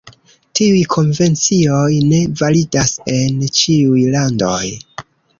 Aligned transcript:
Tiuj 0.59 0.79
konvencioj 0.93 1.91
ne 2.13 2.21
validas 2.41 2.93
en 3.17 3.43
ĉiuj 3.59 3.99
landoj. 4.15 4.71